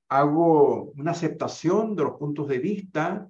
[0.09, 3.29] hago una aceptación de los puntos de vista,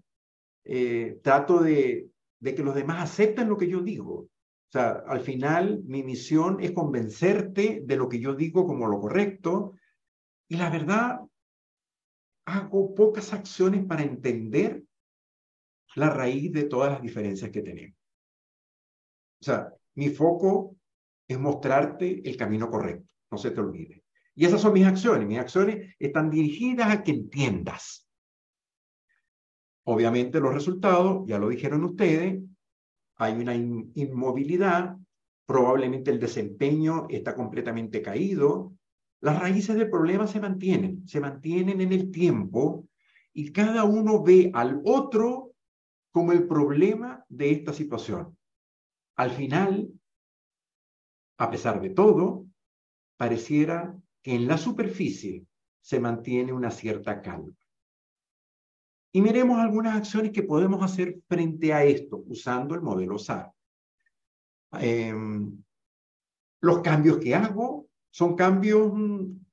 [0.63, 4.13] eh, trato de, de que los demás acepten lo que yo digo.
[4.13, 8.99] O sea, al final mi misión es convencerte de lo que yo digo como lo
[8.99, 9.73] correcto
[10.47, 11.21] y la verdad,
[12.45, 14.83] hago pocas acciones para entender
[15.95, 17.97] la raíz de todas las diferencias que tenemos.
[19.41, 20.75] O sea, mi foco
[21.27, 24.03] es mostrarte el camino correcto, no se te olvide.
[24.35, 25.27] Y esas son mis acciones.
[25.27, 28.07] Mis acciones están dirigidas a que entiendas.
[29.83, 32.41] Obviamente los resultados, ya lo dijeron ustedes,
[33.15, 34.95] hay una in inmovilidad,
[35.45, 38.73] probablemente el desempeño está completamente caído,
[39.19, 42.87] las raíces del problema se mantienen, se mantienen en el tiempo
[43.33, 45.50] y cada uno ve al otro
[46.11, 48.37] como el problema de esta situación.
[49.15, 49.91] Al final,
[51.37, 52.45] a pesar de todo,
[53.17, 55.45] pareciera que en la superficie
[55.79, 57.53] se mantiene una cierta calma.
[59.13, 63.51] Y miremos algunas acciones que podemos hacer frente a esto usando el modelo SAR.
[64.79, 65.13] Eh,
[66.61, 68.93] los cambios que hago son cambios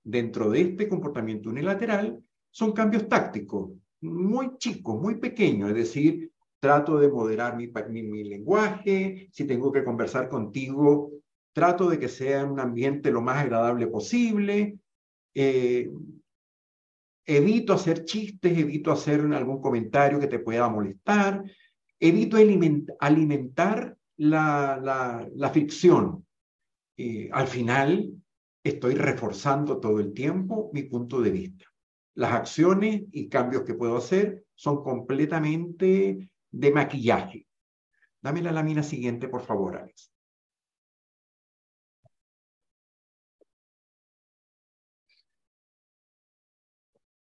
[0.04, 6.98] dentro de este comportamiento unilateral, son cambios tácticos, muy chicos, muy pequeños, es decir, trato
[6.98, 7.68] de moderar mi,
[8.02, 11.12] mi, lenguaje, si tengo que conversar contigo,
[11.52, 14.78] trato de que sea un ambiente lo más agradable posible,
[15.34, 15.88] eh,
[17.26, 21.44] evito hacer chistes, evito hacer algún comentario que te pueda molestar,
[22.00, 22.36] evito
[22.98, 26.26] alimentar la, la, la ficción.
[26.96, 28.10] Eh, al final,
[28.64, 31.64] estoy reforzando todo el tiempo mi punto de vista.
[32.14, 37.46] Las acciones y cambios que puedo hacer son completamente de maquillaje.
[38.20, 40.12] Dame la lámina siguiente, por favor, Alex.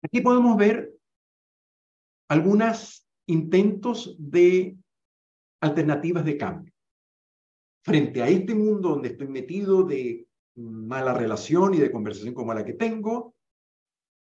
[0.02, 0.92] Aquí podemos ver
[2.28, 4.76] algunos intentos de
[5.60, 6.72] alternativas de cambio.
[7.82, 12.64] Frente a este mundo donde estoy metido de mala relación y de conversación como la
[12.64, 13.34] que tengo,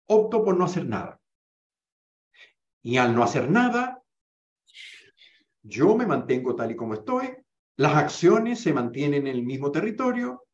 [0.08, 1.20] opto por no hacer nada.
[2.82, 4.02] Y al no hacer nada,
[5.66, 7.28] yo me mantengo tal y como estoy,
[7.76, 10.44] las acciones se mantienen en el mismo territorio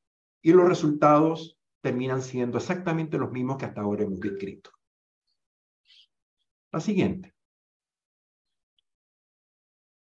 [0.40, 4.70] y los resultados terminan siendo exactamente los mismos que hasta ahora hemos descrito.
[6.72, 7.34] La siguiente.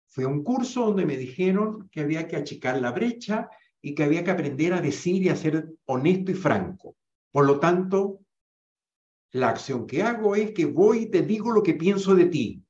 [0.07, 3.51] Fue un curso donde me dijeron que había que achicar la brecha
[3.82, 6.97] y que había que aprender a decir y a ser honesto y franco.
[7.32, 8.20] Por lo tanto,
[9.32, 12.64] la acción que hago es que voy y te digo lo que pienso de ti.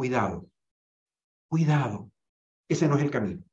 [0.00, 0.48] Cuidado,
[1.50, 2.10] cuidado.
[2.70, 3.44] Ese no es el camino.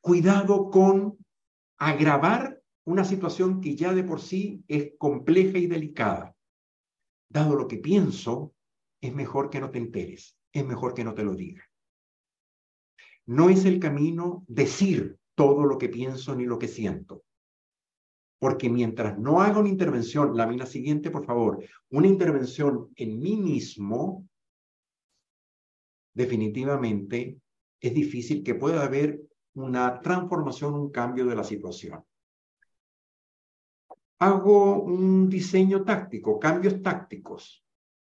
[0.00, 1.18] Cuidado con
[1.76, 6.36] agravar una situación que ya de por sí es compleja y delicada.
[7.28, 8.54] Dado lo que pienso,
[9.00, 11.64] es mejor que no te enteres, es mejor que no te lo diga.
[13.26, 17.24] No es el camino decir todo lo que pienso ni lo que siento.
[18.38, 21.58] Porque mientras no haga una intervención, la mina siguiente, por favor,
[21.90, 24.28] una intervención en mí mismo,
[26.16, 27.38] definitivamente
[27.78, 29.20] es difícil que pueda haber
[29.54, 32.02] una transformación, un cambio de la situación.
[34.18, 37.62] Hago un diseño táctico, cambios tácticos.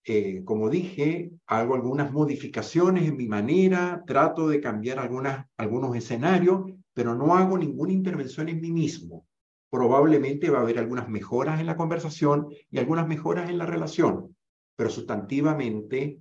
[0.04, 6.60] Eh, como dije, hago algunas modificaciones en mi manera, trato de cambiar algunas, algunos escenarios,
[6.94, 9.26] pero no hago ninguna intervención en mí mismo.
[9.68, 14.36] Probablemente va a haber algunas mejoras en la conversación y algunas mejoras en la relación,
[14.76, 16.20] pero sustantivamente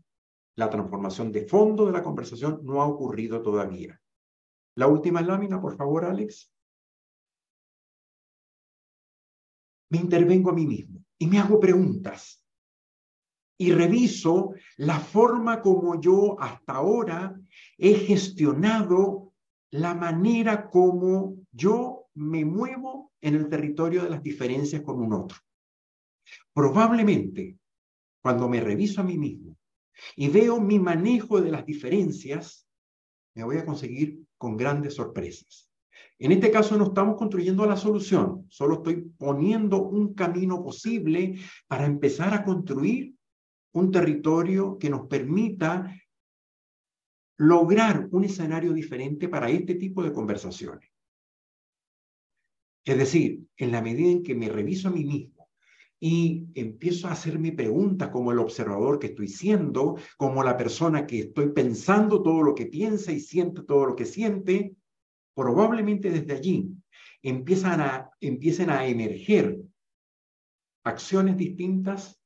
[0.56, 4.00] la transformación de fondo de la conversación no ha ocurrido todavía.
[4.76, 6.52] La última lámina, por favor, Alex.
[9.90, 12.44] Me intervengo a mí mismo y me hago preguntas
[13.58, 17.40] y reviso la forma como yo hasta ahora
[17.78, 19.34] he gestionado
[19.72, 25.38] la manera como yo me muevo en el territorio de las diferencias con un otro.
[26.54, 27.58] Probablemente,
[28.22, 29.55] cuando me reviso a mí mismo
[30.16, 32.68] y veo mi manejo de las diferencias,
[33.36, 35.70] me voy a conseguir con grandes sorpresas.
[36.18, 41.36] En este caso no estamos construyendo la solución, solo estoy poniendo un camino posible
[41.68, 43.14] para empezar a construir
[43.74, 45.94] un territorio que nos permita
[47.38, 50.90] lograr un escenario diferente para este tipo de conversaciones.
[52.86, 55.35] Es decir, en la medida en que me reviso a mí mismo
[56.00, 61.20] y empiezo a hacerme preguntas como el observador que estoy siendo, como la persona que
[61.20, 64.76] estoy pensando todo lo que piensa y siento todo lo que siente,
[65.34, 66.70] probablemente desde allí
[67.22, 69.60] empiezan a, empiecen a emerger
[70.84, 72.22] acciones distintas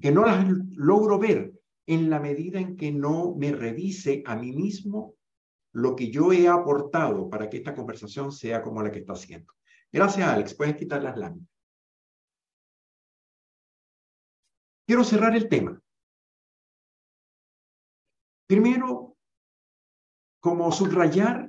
[0.00, 1.52] que no las logro ver
[1.86, 5.16] en la medida en que no me revise a mí mismo
[5.72, 9.52] lo que yo he aportado para que esta conversación sea como la que está haciendo.
[9.92, 10.54] Gracias, Alex.
[10.54, 11.49] Puedes quitar las láminas.
[14.90, 15.80] Quiero cerrar el tema.
[18.48, 19.16] Primero,
[20.40, 21.48] como subrayar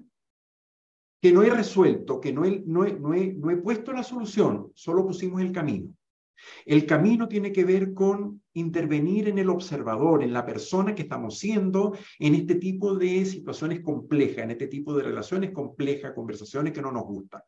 [1.19, 4.03] que no he resuelto, que no he, no he, no he, no he puesto la
[4.03, 5.91] solución, solo pusimos el camino.
[6.67, 11.39] El camino tiene que ver con intervenir en el observador, en la persona que estamos
[11.39, 16.81] siendo, en este tipo de situaciones complejas, en este tipo de relaciones complejas, conversaciones que
[16.83, 17.41] no nos gustan,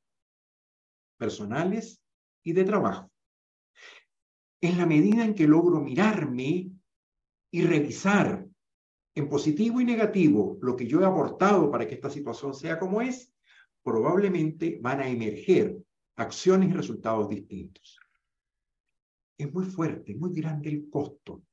[1.20, 2.02] personales
[2.42, 3.13] y de trabajo.
[4.64, 6.72] En la medida en que logro mirarme
[7.52, 8.48] y revisar
[9.16, 13.02] en positivo y negativo lo que yo he aportado para que esta situación sea como
[13.02, 13.32] es,
[13.84, 15.78] probablemente van a emerger
[16.16, 18.00] acciones y resultados distintos
[19.38, 21.44] es muy fuerte, muy grande el costo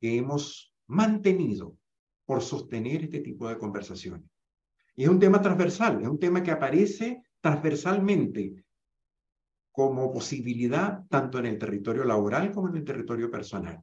[0.00, 1.76] que hemos mantenido
[2.24, 4.30] por sostener este tipo de conversaciones.
[4.94, 8.64] Y es un tema transversal, es un tema que aparece transversalmente
[9.78, 13.80] como posibilidad tanto en el territorio laboral como en el territorio personal.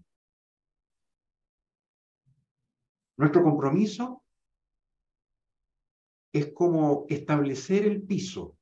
[3.15, 4.21] Nuestro compromiso
[6.33, 8.57] es como establecer el piso,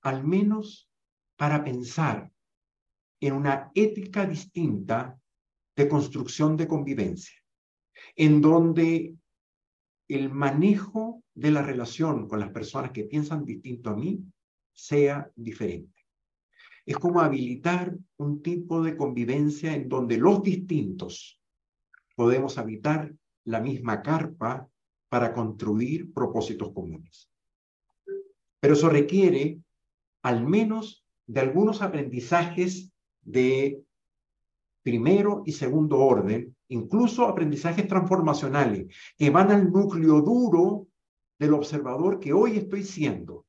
[0.00, 0.90] al menos
[1.36, 2.32] para pensar
[3.20, 5.16] en una ética distinta
[5.76, 7.38] de construcción de convivencia.
[8.16, 9.16] en donde
[10.08, 14.24] el manejo de la relación con las personas que piensan distinto a mí
[14.72, 16.01] sea diferente.
[16.84, 21.40] Es como habilitar un tipo de convivencia en donde los distintos
[22.16, 23.14] podemos habitar
[23.44, 24.68] la misma carpa
[25.08, 27.30] para construir propósitos comunes.
[28.60, 29.60] Pero eso requiere
[30.22, 33.82] al menos de algunos aprendizajes de
[34.82, 40.88] primero y segundo orden, incluso aprendizajes transformacionales, que van al núcleo duro
[41.38, 43.46] del observador que hoy estoy siendo.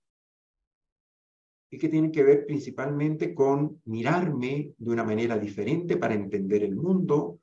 [1.74, 6.76] Y que tienen que ver principalmente con mirarme de una manera diferente para entender el
[6.76, 7.40] mundo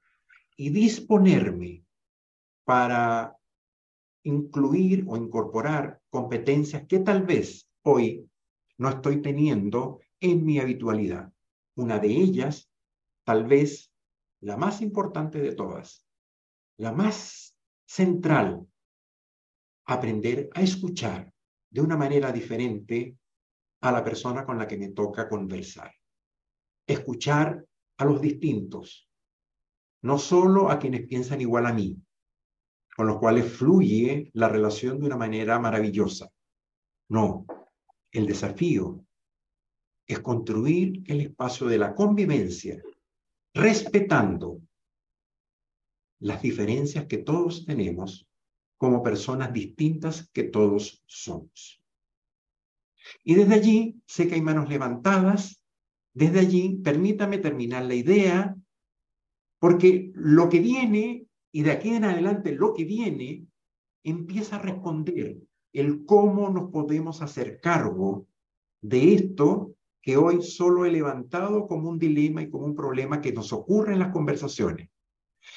[0.56, 1.84] y disponerme
[2.62, 3.36] para
[4.22, 8.24] incluir o incorporar competencias que tal vez hoy
[8.78, 11.32] no estoy teniendo en mi habitualidad.
[11.74, 12.70] Una de ellas,
[13.24, 13.92] tal vez
[14.42, 16.06] la más importante de todas,
[16.76, 18.64] la más central,
[19.86, 21.34] aprender a escuchar
[21.68, 23.16] de una manera diferente
[23.80, 25.92] a la persona con la que me toca conversar.
[26.86, 27.64] Escuchar
[27.98, 29.08] a los distintos,
[30.02, 31.96] no solo a quienes piensan igual a mí,
[32.96, 36.30] con los cuales fluye la relación de una manera maravillosa.
[37.08, 37.46] No,
[38.10, 39.04] el desafío
[40.06, 42.82] es construir el espacio de la convivencia,
[43.54, 44.60] respetando
[46.18, 48.26] las diferencias que todos tenemos
[48.76, 51.79] como personas distintas que todos somos.
[53.24, 55.62] Y desde allí, sé que hay manos levantadas,
[56.12, 58.56] desde allí, permítame terminar la idea,
[59.58, 63.46] porque lo que viene, y de aquí en adelante lo que viene,
[64.02, 65.38] empieza a responder
[65.72, 68.26] el cómo nos podemos hacer cargo
[68.80, 73.32] de esto que hoy solo he levantado como un dilema y como un problema que
[73.32, 74.88] nos ocurre en las conversaciones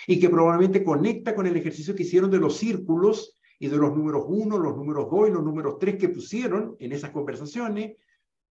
[0.08, 3.33] y que probablemente conecta con el ejercicio que hicieron de los círculos
[3.64, 6.92] y de los números uno, los números dos y los números tres que pusieron en
[6.92, 7.96] esas conversaciones,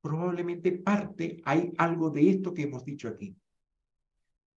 [0.01, 3.37] probablemente parte, hay algo de esto que hemos dicho aquí.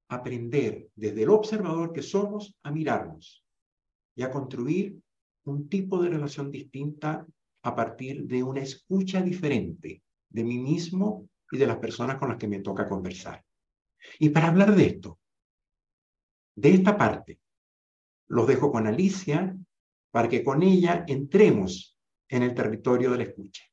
[0.07, 3.43] Aprender desde el observador que somos a mirarnos
[4.15, 4.97] y a construir
[5.43, 7.27] un tipo de relación distinta
[7.63, 12.37] a partir de una escucha diferente de mí mismo y de las personas con las
[12.37, 13.43] que me toca conversar.
[14.19, 15.19] Y para hablar de esto,
[16.55, 17.41] de esta parte,
[18.27, 19.53] los dejo con Alicia
[20.15, 21.99] para que con ella entremos
[22.29, 23.65] en el territorio de la escucha.